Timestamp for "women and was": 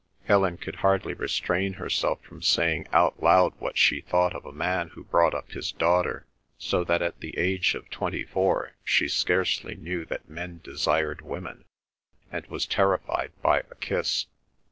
11.21-12.65